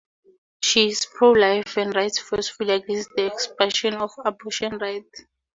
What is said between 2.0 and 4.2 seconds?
forcefully against the expansion of